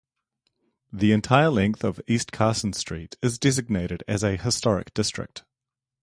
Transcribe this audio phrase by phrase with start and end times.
[0.91, 5.43] The entire length of East Carson Street is designated as a historic district.